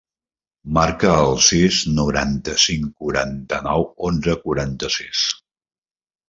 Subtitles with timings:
[0.77, 5.23] Marca el sis, noranta-cinc, quaranta-nou, onze, quaranta-sis.